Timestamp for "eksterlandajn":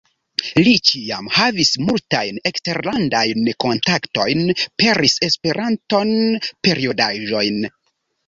2.51-3.51